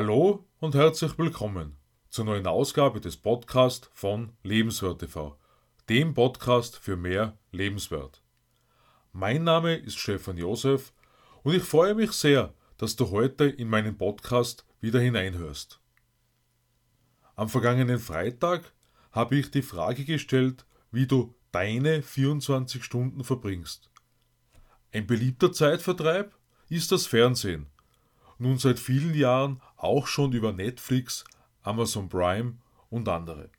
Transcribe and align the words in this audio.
Hallo 0.00 0.46
und 0.60 0.76
herzlich 0.76 1.18
willkommen 1.18 1.76
zur 2.08 2.24
neuen 2.24 2.46
Ausgabe 2.46 3.00
des 3.00 3.16
Podcasts 3.16 3.90
von 3.92 4.30
Lebenswert 4.44 5.00
TV, 5.00 5.36
dem 5.88 6.14
Podcast 6.14 6.78
für 6.78 6.96
mehr 6.96 7.36
Lebenswert. 7.50 8.22
Mein 9.12 9.42
Name 9.42 9.74
ist 9.74 9.98
Stefan 9.98 10.36
Josef 10.36 10.92
und 11.42 11.52
ich 11.52 11.64
freue 11.64 11.96
mich 11.96 12.12
sehr, 12.12 12.54
dass 12.76 12.94
du 12.94 13.10
heute 13.10 13.46
in 13.46 13.68
meinen 13.68 13.98
Podcast 13.98 14.64
wieder 14.80 15.00
hineinhörst. 15.00 15.80
Am 17.34 17.48
vergangenen 17.48 17.98
Freitag 17.98 18.72
habe 19.10 19.34
ich 19.34 19.50
die 19.50 19.62
Frage 19.62 20.04
gestellt, 20.04 20.64
wie 20.92 21.08
du 21.08 21.34
deine 21.50 22.02
24 22.02 22.84
Stunden 22.84 23.24
verbringst. 23.24 23.90
Ein 24.92 25.08
beliebter 25.08 25.50
Zeitvertreib 25.50 26.32
ist 26.68 26.92
das 26.92 27.08
Fernsehen. 27.08 27.66
Nun 28.40 28.58
seit 28.58 28.78
vielen 28.78 29.14
Jahren 29.14 29.60
auch 29.78 30.06
schon 30.06 30.32
über 30.32 30.52
Netflix, 30.52 31.24
Amazon 31.62 32.08
Prime 32.08 32.58
und 32.90 33.08
andere. 33.08 33.50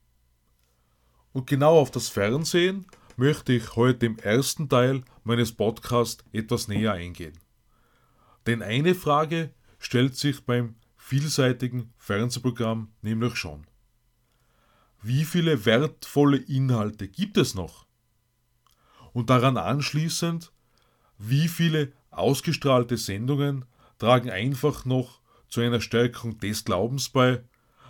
Und 1.33 1.47
genau 1.47 1.79
auf 1.79 1.91
das 1.91 2.09
Fernsehen 2.09 2.85
möchte 3.15 3.53
ich 3.53 3.75
heute 3.75 4.05
im 4.05 4.17
ersten 4.19 4.69
Teil 4.69 5.03
meines 5.23 5.51
Podcasts 5.51 6.23
etwas 6.31 6.67
näher 6.67 6.93
eingehen. 6.93 7.37
Denn 8.45 8.61
eine 8.61 8.95
Frage 8.95 9.53
stellt 9.77 10.15
sich 10.15 10.45
beim 10.45 10.75
vielseitigen 10.95 11.93
Fernsehprogramm 11.97 12.93
nämlich 13.01 13.35
schon. 13.35 13.65
Wie 15.01 15.23
viele 15.23 15.65
wertvolle 15.65 16.37
Inhalte 16.37 17.07
gibt 17.07 17.37
es 17.37 17.55
noch? 17.55 17.85
Und 19.13 19.29
daran 19.29 19.57
anschließend, 19.57 20.51
wie 21.17 21.47
viele 21.47 21.93
ausgestrahlte 22.11 22.97
Sendungen 22.97 23.65
tragen 23.97 24.29
einfach 24.29 24.85
noch 24.85 25.21
zu 25.49 25.61
einer 25.61 25.81
Stärkung 25.81 26.37
des 26.39 26.63
Glaubens 26.63 27.09
bei, 27.09 27.43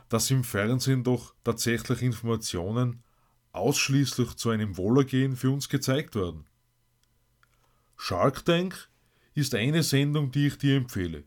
dass 0.10 0.32
im 0.32 0.44
Fernsehen 0.44 1.04
doch 1.04 1.34
tatsächlich 1.44 2.02
Informationen 2.02 3.04
ausschließlich 3.52 4.36
zu 4.36 4.50
einem 4.50 4.78
Wohlergehen 4.78 5.36
für 5.36 5.52
uns 5.52 5.70
gezeigt 5.70 6.16
werden. 6.16 6.46
Shark 7.98 8.46
Tank 8.46 8.90
ist 9.34 9.54
eine 9.56 9.84
Sendung, 9.84 10.32
die 10.32 10.48
ich 10.48 10.58
dir 10.58 10.78
empfehle, 10.78 11.26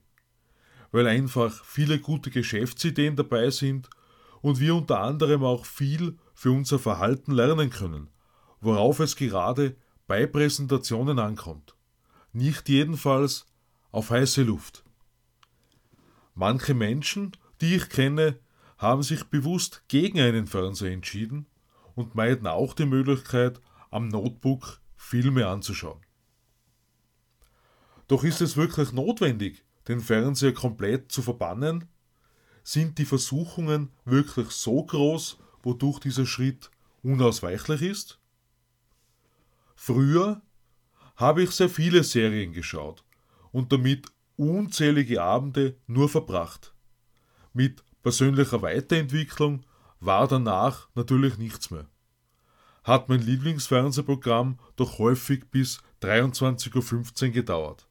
weil 0.91 1.07
einfach 1.07 1.65
viele 1.65 1.99
gute 1.99 2.31
Geschäftsideen 2.31 3.17
dabei 3.17 3.51
sind 3.51 3.89
und 4.41 4.59
wir 4.59 4.75
unter 4.75 5.01
anderem 5.01 5.45
auch 5.45 5.65
viel 5.65 6.19
für 6.35 6.51
unser 6.51 6.79
Verhalten 6.79 7.33
lernen 7.33 7.71
können, 7.71 8.09
worauf 8.61 9.01
es 9.01 9.17
gerade 9.17 9.77
bei 10.07 10.27
Präsentationen 10.27 11.19
ankommt. 11.19 11.77
Nicht 12.33 12.69
jedenfalls 12.69 13.47
auf 13.91 14.11
heiße 14.11 14.43
Luft. 14.43 14.85
Manche 16.35 16.75
Menschen, 16.75 17.33
die 17.61 17.77
ich 17.77 17.89
kenne, 17.89 18.39
haben 18.79 19.03
sich 19.03 19.25
bewusst 19.25 19.85
gegen 19.89 20.21
einen 20.21 20.47
Fernseher 20.47 20.93
entschieden 20.93 21.47
und 21.95 22.15
meiden 22.15 22.47
auch 22.47 22.75
die 22.75 22.87
Möglichkeit, 22.87 23.61
am 23.91 24.09
Notebook 24.09 24.81
Filme 24.97 25.47
anzuschauen. 25.47 26.01
Doch 28.09 28.25
ist 28.25 28.41
es 28.41 28.57
wirklich 28.57 28.93
notwendig, 28.93 29.65
den 29.89 30.01
Fernseher 30.01 30.55
komplett 30.55 31.13
zu 31.13 31.23
verbannen? 31.23 31.89
Sind 32.65 32.99
die 32.99 33.05
Versuchungen 33.05 33.91
wirklich 34.05 34.51
so 34.51 34.85
groß, 34.85 35.39
wodurch 35.63 36.01
dieser 36.01 36.27
Schritt 36.27 36.71
unausweichlich 37.03 37.83
ist? 37.83 38.21
Früher 39.75 40.43
habe 41.17 41.43
ich 41.43 41.51
sehr 41.51 41.69
viele 41.69 42.05
Serien 42.05 42.53
geschaut 42.53 43.05
und 43.51 43.73
damit 43.73 44.12
unzählige 44.37 45.23
Abende 45.23 45.77
nur 45.87 46.09
verbracht. 46.09 46.75
Mit 47.53 47.85
persönlicher 48.03 48.63
Weiterentwicklung 48.63 49.65
war 50.01 50.27
danach 50.27 50.89
natürlich 50.95 51.39
nichts 51.39 51.70
mehr. 51.70 51.87
Hat 52.83 53.09
mein 53.09 53.21
Lieblingsfernsehprogramm 53.21 54.59
doch 54.77 54.98
häufig 54.98 55.51
bis 55.51 55.81
23.15 56.03 57.27
Uhr 57.27 57.31
gedauert. 57.31 57.89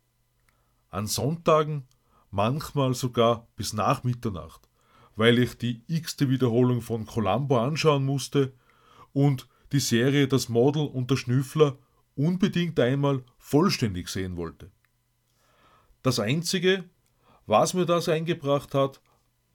An 0.90 1.08
Sonntagen 1.08 1.88
manchmal 2.30 2.94
sogar 2.94 3.48
bis 3.56 3.74
nach 3.74 4.04
Mitternacht, 4.04 4.68
weil 5.16 5.40
ich 5.40 5.58
die 5.58 5.84
x-te 5.88 6.30
Wiederholung 6.30 6.82
von 6.82 7.06
Columbo 7.06 7.60
anschauen 7.60 8.04
musste 8.04 8.54
und 9.14 9.48
die 9.72 9.80
Serie 9.80 10.28
Das 10.28 10.50
Model 10.50 10.88
und 10.88 11.12
der 11.12 11.18
Schnüffler 11.18 11.78
unbedingt 12.16 12.80
einmal 12.80 13.24
vollständig 13.38 14.10
sehen 14.10 14.36
wollte. 14.36 14.72
Das 16.04 16.20
Einzige, 16.20 16.86
was 17.46 17.76
mir 17.76 17.86
das 17.86 18.10
eingebracht 18.10 18.74
hat, 18.74 19.02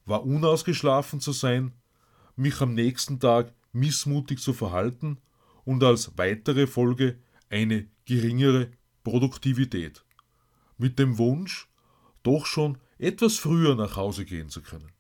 war 0.05 0.25
unausgeschlafen 0.25 1.21
zu 1.21 1.33
sein, 1.33 1.73
mich 2.37 2.61
am 2.61 2.75
nächsten 2.75 3.19
Tag 3.19 3.53
missmutig 3.73 4.41
zu 4.41 4.53
verhalten 4.53 5.19
und 5.65 5.83
als 5.83 6.17
weitere 6.17 6.69
Folge 6.69 7.19
eine 7.51 7.89
geringere 8.05 8.71
Produktivität. 9.03 10.05
Mit 10.79 11.01
dem 11.01 11.19
Wunsch, 11.19 11.69
doch 12.23 12.47
schon 12.47 12.79
etwas 12.99 13.39
früher 13.39 13.75
nach 13.75 13.97
Hause 13.97 14.25
gehen 14.25 14.49
zu 14.49 14.63
können. 14.63 14.93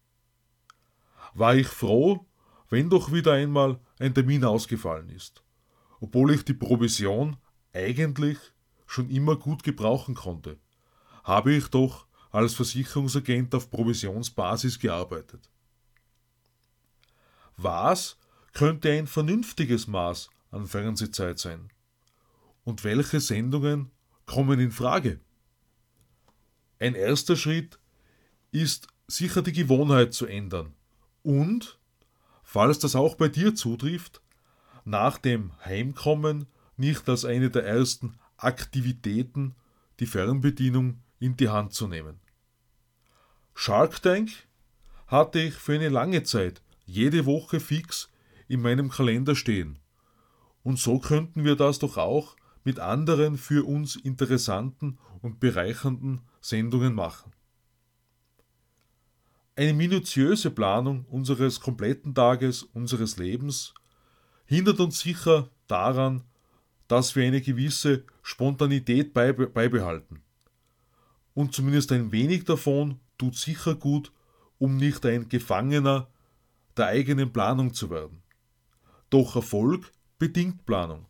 War 1.34 1.54
ich 1.54 1.68
froh, 1.68 2.26
wenn 2.70 2.90
doch 2.90 3.12
wieder 3.12 3.34
einmal 3.34 3.78
ein 4.00 4.14
Termin 4.14 4.44
ausgefallen 4.44 5.10
ist, 5.10 5.44
obwohl 6.00 6.32
ich 6.32 6.44
die 6.44 6.54
Provision 6.54 7.36
eigentlich 7.72 8.38
schon 8.86 9.10
immer 9.10 9.36
gut 9.36 9.62
gebrauchen 9.62 10.14
konnte 10.14 10.58
habe 11.26 11.54
ich 11.54 11.66
doch 11.68 12.06
als 12.30 12.54
Versicherungsagent 12.54 13.52
auf 13.54 13.68
Provisionsbasis 13.68 14.78
gearbeitet. 14.78 15.50
Was 17.56 18.16
könnte 18.52 18.92
ein 18.92 19.08
vernünftiges 19.08 19.88
Maß 19.88 20.30
an 20.52 20.66
Fernsehzeit 20.66 21.40
sein? 21.40 21.68
Und 22.62 22.84
welche 22.84 23.20
Sendungen 23.20 23.90
kommen 24.24 24.60
in 24.60 24.70
Frage? 24.70 25.18
Ein 26.78 26.94
erster 26.94 27.34
Schritt 27.34 27.80
ist 28.52 28.86
sicher 29.08 29.42
die 29.42 29.52
Gewohnheit 29.52 30.14
zu 30.14 30.26
ändern 30.26 30.74
und, 31.22 31.80
falls 32.44 32.78
das 32.78 32.94
auch 32.94 33.16
bei 33.16 33.28
dir 33.28 33.54
zutrifft, 33.56 34.20
nach 34.84 35.18
dem 35.18 35.52
Heimkommen 35.64 36.46
nicht 36.76 37.08
als 37.08 37.24
eine 37.24 37.50
der 37.50 37.64
ersten 37.64 38.16
Aktivitäten 38.36 39.56
die 39.98 40.06
Fernbedienung 40.06 41.02
in 41.18 41.36
die 41.36 41.48
Hand 41.48 41.72
zu 41.72 41.86
nehmen. 41.88 42.20
Shark 43.54 44.02
Tank 44.02 44.30
hatte 45.06 45.40
ich 45.40 45.54
für 45.54 45.74
eine 45.74 45.88
lange 45.88 46.22
Zeit 46.24 46.62
jede 46.84 47.26
Woche 47.26 47.60
fix 47.60 48.10
in 48.48 48.60
meinem 48.60 48.90
Kalender 48.90 49.34
stehen. 49.34 49.78
Und 50.62 50.78
so 50.78 50.98
könnten 50.98 51.44
wir 51.44 51.56
das 51.56 51.78
doch 51.78 51.96
auch 51.96 52.36
mit 52.64 52.80
anderen 52.80 53.38
für 53.38 53.66
uns 53.66 53.96
interessanten 53.96 54.98
und 55.22 55.40
bereichernden 55.40 56.20
Sendungen 56.40 56.94
machen. 56.94 57.32
Eine 59.54 59.72
minutiöse 59.72 60.50
Planung 60.50 61.06
unseres 61.06 61.60
kompletten 61.60 62.14
Tages, 62.14 62.62
unseres 62.62 63.16
Lebens, 63.16 63.72
hindert 64.44 64.80
uns 64.80 65.00
sicher 65.00 65.48
daran, 65.66 66.24
dass 66.88 67.16
wir 67.16 67.24
eine 67.24 67.40
gewisse 67.40 68.04
Spontanität 68.22 69.14
beibehalten 69.14 70.22
und 71.36 71.54
zumindest 71.54 71.92
ein 71.92 72.12
wenig 72.12 72.44
davon 72.44 72.98
tut 73.18 73.36
sicher 73.36 73.74
gut, 73.74 74.10
um 74.56 74.78
nicht 74.78 75.04
ein 75.04 75.28
Gefangener 75.28 76.08
der 76.78 76.86
eigenen 76.86 77.30
Planung 77.30 77.74
zu 77.74 77.90
werden. 77.90 78.22
Doch 79.10 79.36
Erfolg 79.36 79.92
bedingt 80.18 80.64
Planung 80.64 81.04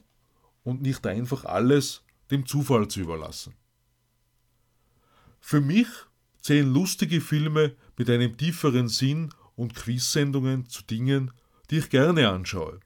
und 0.64 0.82
nicht 0.82 1.06
einfach 1.06 1.44
alles 1.44 2.02
dem 2.32 2.44
Zufall 2.44 2.88
zu 2.88 3.02
überlassen. 3.02 3.54
Für 5.38 5.60
mich 5.60 5.86
zählen 6.40 6.74
lustige 6.74 7.20
Filme 7.20 7.76
mit 7.96 8.10
einem 8.10 8.36
tieferen 8.36 8.88
Sinn 8.88 9.32
und 9.54 9.76
Quizsendungen 9.76 10.68
zu 10.68 10.82
Dingen, 10.82 11.30
die 11.70 11.78
ich 11.78 11.88
gerne 11.88 12.28
anschaue. 12.30 12.80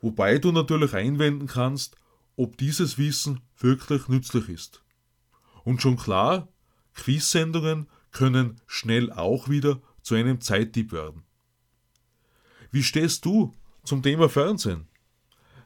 Wobei 0.00 0.38
du 0.38 0.52
natürlich 0.52 0.94
einwenden 0.94 1.48
kannst, 1.48 1.96
ob 2.36 2.56
dieses 2.56 2.96
Wissen 2.96 3.42
wirklich 3.58 4.08
nützlich 4.08 4.48
ist. 4.48 4.82
Und 5.64 5.82
schon 5.82 5.96
klar, 5.96 6.48
Quizsendungen 6.94 7.88
können 8.10 8.60
schnell 8.66 9.12
auch 9.12 9.48
wieder 9.48 9.80
zu 10.02 10.14
einem 10.14 10.40
Zeittipp 10.40 10.92
werden. 10.92 11.22
Wie 12.70 12.82
stehst 12.82 13.24
du 13.24 13.52
zum 13.84 14.02
Thema 14.02 14.28
Fernsehen? 14.28 14.88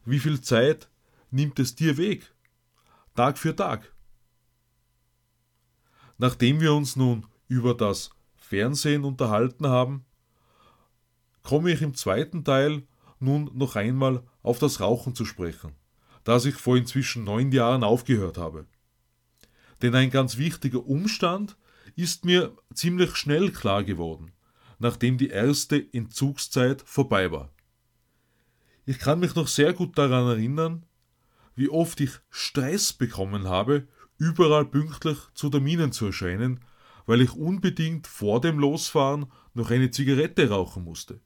Wie 0.04 0.18
viel 0.18 0.40
Zeit 0.40 0.88
nimmt 1.30 1.58
es 1.58 1.74
dir 1.74 1.96
weg? 1.96 2.34
Tag 3.14 3.38
für 3.38 3.54
Tag. 3.54 3.92
Nachdem 6.18 6.60
wir 6.60 6.74
uns 6.74 6.96
nun 6.96 7.26
über 7.48 7.74
das 7.74 8.10
Fernsehen 8.36 9.04
unterhalten 9.04 9.66
haben, 9.66 10.04
komme 11.42 11.70
ich 11.72 11.82
im 11.82 11.94
zweiten 11.94 12.44
Teil 12.44 12.86
nun 13.18 13.50
noch 13.54 13.76
einmal 13.76 14.22
auf 14.42 14.58
das 14.58 14.80
Rauchen 14.80 15.14
zu 15.14 15.24
sprechen, 15.24 15.74
das 16.24 16.44
ich 16.44 16.54
vor 16.54 16.76
inzwischen 16.76 17.24
neun 17.24 17.52
Jahren 17.52 17.84
aufgehört 17.84 18.38
habe. 18.38 18.66
Denn 19.84 19.94
ein 19.94 20.08
ganz 20.08 20.38
wichtiger 20.38 20.86
Umstand 20.86 21.58
ist 21.94 22.24
mir 22.24 22.56
ziemlich 22.72 23.16
schnell 23.16 23.50
klar 23.50 23.84
geworden, 23.84 24.32
nachdem 24.78 25.18
die 25.18 25.28
erste 25.28 25.76
Entzugszeit 25.92 26.80
vorbei 26.86 27.30
war. 27.30 27.52
Ich 28.86 28.98
kann 28.98 29.20
mich 29.20 29.34
noch 29.34 29.46
sehr 29.46 29.74
gut 29.74 29.98
daran 29.98 30.26
erinnern, 30.26 30.86
wie 31.54 31.68
oft 31.68 32.00
ich 32.00 32.12
Stress 32.30 32.94
bekommen 32.94 33.46
habe, 33.46 33.86
überall 34.16 34.64
pünktlich 34.64 35.18
zu 35.34 35.50
Terminen 35.50 35.92
zu 35.92 36.06
erscheinen, 36.06 36.60
weil 37.04 37.20
ich 37.20 37.34
unbedingt 37.34 38.06
vor 38.06 38.40
dem 38.40 38.58
Losfahren 38.58 39.26
noch 39.52 39.70
eine 39.70 39.90
Zigarette 39.90 40.48
rauchen 40.48 40.82
musste. 40.82 41.20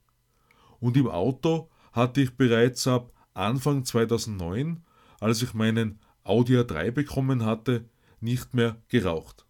Und 0.81 0.97
im 0.97 1.07
Auto 1.07 1.69
hatte 1.93 2.19
ich 2.19 2.35
bereits 2.35 2.85
ab 2.87 3.13
Anfang 3.33 3.85
2009, 3.85 4.83
als 5.21 5.41
ich 5.41 5.53
meinen 5.53 6.01
Audi 6.25 6.57
A3 6.57 6.91
bekommen 6.91 7.45
hatte, 7.45 7.85
nicht 8.21 8.53
mehr 8.53 8.81
geraucht. 8.87 9.45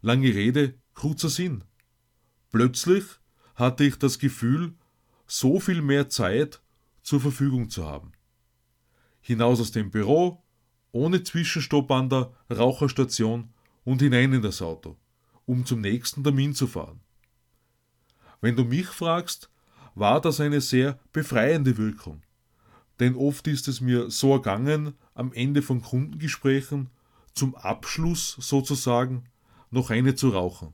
Lange 0.00 0.34
Rede, 0.34 0.74
kurzer 0.94 1.28
Sinn. 1.28 1.64
Plötzlich 2.50 3.04
hatte 3.54 3.84
ich 3.84 3.96
das 3.96 4.18
Gefühl, 4.18 4.74
so 5.26 5.60
viel 5.60 5.82
mehr 5.82 6.08
Zeit 6.08 6.60
zur 7.02 7.20
Verfügung 7.20 7.70
zu 7.70 7.86
haben. 7.86 8.12
Hinaus 9.20 9.60
aus 9.60 9.72
dem 9.72 9.90
Büro, 9.90 10.42
ohne 10.92 11.22
Zwischenstopp 11.22 11.90
an 11.90 12.08
der 12.08 12.32
Raucherstation 12.50 13.52
und 13.84 14.02
hinein 14.02 14.32
in 14.32 14.42
das 14.42 14.62
Auto, 14.62 14.96
um 15.46 15.64
zum 15.64 15.80
nächsten 15.80 16.22
Termin 16.22 16.54
zu 16.54 16.66
fahren. 16.66 17.00
Wenn 18.40 18.56
du 18.56 18.64
mich 18.64 18.86
fragst, 18.86 19.50
war 19.94 20.20
das 20.20 20.40
eine 20.40 20.60
sehr 20.60 20.98
befreiende 21.12 21.78
Wirkung. 21.78 22.22
Denn 23.00 23.16
oft 23.16 23.46
ist 23.48 23.68
es 23.68 23.80
mir 23.80 24.10
so 24.10 24.32
ergangen, 24.32 24.94
am 25.14 25.32
Ende 25.32 25.62
von 25.62 25.82
Kundengesprächen, 25.82 26.90
zum 27.34 27.54
Abschluss 27.56 28.36
sozusagen, 28.40 29.24
noch 29.70 29.90
eine 29.90 30.14
zu 30.14 30.30
rauchen. 30.30 30.72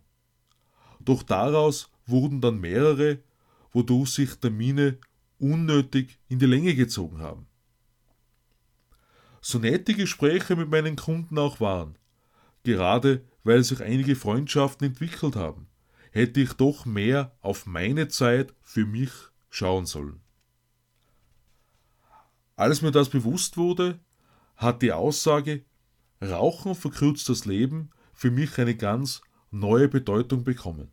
Doch 1.00 1.22
daraus 1.22 1.90
wurden 2.06 2.40
dann 2.40 2.60
mehrere, 2.60 3.18
wodurch 3.72 4.10
sich 4.10 4.34
Termine 4.36 4.98
unnötig 5.38 6.18
in 6.28 6.38
die 6.38 6.46
Länge 6.46 6.74
gezogen 6.74 7.20
haben. 7.20 7.46
So 9.40 9.58
nett 9.58 9.88
die 9.88 9.94
Gespräche 9.94 10.54
mit 10.54 10.70
meinen 10.70 10.96
Kunden 10.96 11.38
auch 11.38 11.60
waren, 11.60 11.96
gerade 12.62 13.24
weil 13.42 13.64
sich 13.64 13.82
einige 13.82 14.16
Freundschaften 14.16 14.88
entwickelt 14.88 15.34
haben, 15.34 15.66
hätte 16.12 16.40
ich 16.40 16.52
doch 16.52 16.84
mehr 16.84 17.34
auf 17.40 17.64
meine 17.64 18.08
Zeit 18.08 18.54
für 18.60 18.84
mich 18.84 19.10
schauen 19.48 19.86
sollen. 19.86 20.20
Als 22.56 22.82
mir 22.82 22.90
das 22.90 23.08
bewusst 23.08 23.56
wurde, 23.56 23.98
hat 24.56 24.82
die 24.82 24.92
Aussage 24.92 25.64
Rauchen 26.22 26.75
verkürzt 26.75 27.28
das 27.28 27.46
Leben 27.46 27.90
für 28.12 28.31
mich 28.31 28.58
eine 28.58 28.76
ganz 28.76 29.22
neue 29.50 29.88
Bedeutung 29.88 30.44
bekommen. 30.44 30.88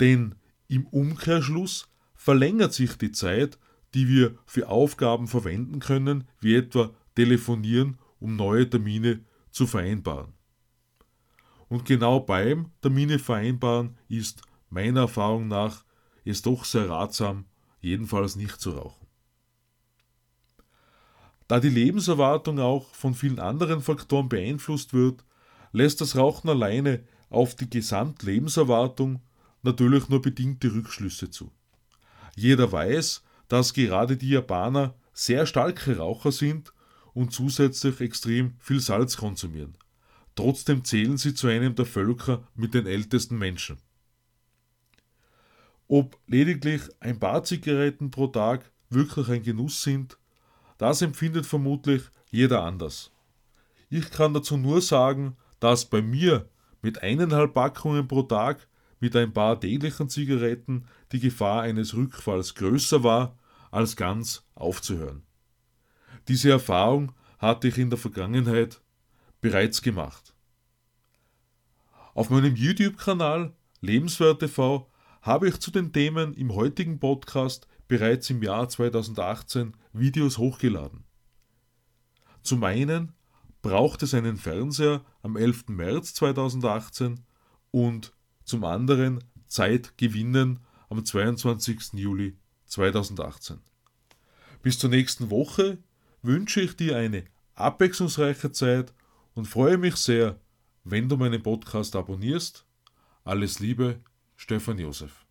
Denn 0.00 0.34
im 0.66 0.86
Umkehrschluss 0.86 1.88
verlängert 2.14 2.72
sich 2.72 2.96
die 2.96 3.12
Zeit, 3.12 3.58
die 3.94 4.08
wir 4.08 4.36
für 4.44 4.68
Aufgaben 4.68 5.28
verwenden 5.28 5.78
können, 5.78 6.24
wie 6.40 6.56
etwa 6.56 6.92
telefonieren, 7.14 7.98
um 8.18 8.34
neue 8.34 8.68
Termine 8.68 9.24
zu 9.50 9.66
vereinbaren. 9.66 10.32
Und 11.68 11.84
genau 11.84 12.20
beim 12.20 12.72
Termine 12.82 13.18
vereinbaren 13.18 13.96
ist 14.08 14.42
meiner 14.70 15.02
Erfahrung 15.02 15.48
nach 15.48 15.84
es 16.24 16.42
doch 16.42 16.64
sehr 16.64 16.88
ratsam, 16.88 17.44
jedenfalls 17.80 18.34
nicht 18.34 18.60
zu 18.60 18.70
rauchen. 18.70 19.03
Da 21.48 21.60
die 21.60 21.68
Lebenserwartung 21.68 22.58
auch 22.58 22.94
von 22.94 23.14
vielen 23.14 23.38
anderen 23.38 23.80
Faktoren 23.80 24.28
beeinflusst 24.28 24.94
wird, 24.94 25.24
lässt 25.72 26.00
das 26.00 26.16
Rauchen 26.16 26.48
alleine 26.48 27.04
auf 27.28 27.54
die 27.54 27.68
Gesamtlebenserwartung 27.68 29.20
natürlich 29.62 30.08
nur 30.08 30.22
bedingte 30.22 30.72
Rückschlüsse 30.72 31.30
zu. 31.30 31.50
Jeder 32.36 32.70
weiß, 32.70 33.22
dass 33.48 33.72
gerade 33.74 34.16
die 34.16 34.30
Japaner 34.30 34.94
sehr 35.12 35.46
starke 35.46 35.98
Raucher 35.98 36.32
sind 36.32 36.72
und 37.12 37.32
zusätzlich 37.32 38.00
extrem 38.00 38.54
viel 38.58 38.80
Salz 38.80 39.16
konsumieren. 39.16 39.76
Trotzdem 40.34 40.84
zählen 40.84 41.16
sie 41.16 41.34
zu 41.34 41.46
einem 41.46 41.74
der 41.74 41.86
Völker 41.86 42.46
mit 42.54 42.74
den 42.74 42.86
ältesten 42.86 43.38
Menschen. 43.38 43.78
Ob 45.86 46.18
lediglich 46.26 46.82
ein 47.00 47.20
paar 47.20 47.44
Zigaretten 47.44 48.10
pro 48.10 48.26
Tag 48.26 48.72
wirklich 48.90 49.28
ein 49.28 49.42
Genuss 49.42 49.82
sind, 49.82 50.18
das 50.84 51.00
empfindet 51.00 51.46
vermutlich 51.46 52.02
jeder 52.30 52.62
anders. 52.62 53.10
Ich 53.88 54.10
kann 54.10 54.34
dazu 54.34 54.58
nur 54.58 54.82
sagen, 54.82 55.34
dass 55.58 55.86
bei 55.86 56.02
mir 56.02 56.50
mit 56.82 57.02
eineinhalb 57.02 57.54
Packungen 57.54 58.06
pro 58.06 58.22
Tag 58.24 58.68
mit 59.00 59.16
ein 59.16 59.32
paar 59.32 59.58
täglichen 59.58 60.10
Zigaretten 60.10 60.84
die 61.10 61.20
Gefahr 61.20 61.62
eines 61.62 61.94
Rückfalls 61.94 62.54
größer 62.54 63.02
war, 63.02 63.38
als 63.70 63.96
ganz 63.96 64.44
aufzuhören. 64.54 65.22
Diese 66.28 66.50
Erfahrung 66.50 67.12
hatte 67.38 67.68
ich 67.68 67.78
in 67.78 67.88
der 67.88 67.98
Vergangenheit 67.98 68.82
bereits 69.40 69.80
gemacht. 69.80 70.34
Auf 72.12 72.28
meinem 72.28 72.56
YouTube-Kanal 72.56 73.54
Lebenswert 73.80 74.40
TV 74.40 74.86
habe 75.24 75.48
ich 75.48 75.58
zu 75.58 75.70
den 75.70 75.90
Themen 75.90 76.34
im 76.34 76.54
heutigen 76.54 77.00
Podcast 77.00 77.66
bereits 77.88 78.28
im 78.28 78.42
Jahr 78.42 78.68
2018 78.68 79.74
Videos 79.94 80.36
hochgeladen. 80.36 81.04
Zum 82.42 82.62
einen 82.62 83.12
braucht 83.62 84.02
es 84.02 84.12
einen 84.12 84.36
Fernseher 84.36 85.02
am 85.22 85.38
11. 85.38 85.68
März 85.68 86.12
2018 86.12 87.20
und 87.70 88.12
zum 88.44 88.64
anderen 88.64 89.24
Zeit 89.46 89.96
gewinnen 89.96 90.60
am 90.90 91.02
22. 91.02 91.94
Juli 91.94 92.36
2018. 92.66 93.60
Bis 94.62 94.78
zur 94.78 94.90
nächsten 94.90 95.30
Woche 95.30 95.78
wünsche 96.20 96.60
ich 96.60 96.76
dir 96.76 96.98
eine 96.98 97.24
abwechslungsreiche 97.54 98.52
Zeit 98.52 98.92
und 99.32 99.46
freue 99.46 99.78
mich 99.78 99.96
sehr, 99.96 100.38
wenn 100.84 101.08
du 101.08 101.16
meinen 101.16 101.42
Podcast 101.42 101.96
abonnierst. 101.96 102.66
Alles 103.24 103.58
Liebe, 103.58 104.00
Stefan 104.44 104.76
Josef. 104.76 105.23